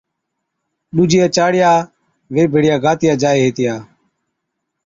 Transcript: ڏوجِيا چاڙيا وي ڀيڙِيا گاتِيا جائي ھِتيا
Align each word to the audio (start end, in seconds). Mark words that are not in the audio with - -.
ڏوجِيا 0.95 1.25
چاڙيا 1.35 1.71
وي 2.33 2.43
ڀيڙِيا 2.51 2.75
گاتِيا 2.83 3.13
جائي 3.21 3.41
ھِتيا 3.47 3.75